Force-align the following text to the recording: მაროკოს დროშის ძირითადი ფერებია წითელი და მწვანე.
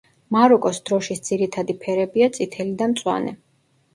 მაროკოს 0.35 0.79
დროშის 0.89 1.19
ძირითადი 1.27 1.75
ფერებია 1.83 2.31
წითელი 2.37 2.73
და 2.79 2.87
მწვანე. 2.95 3.35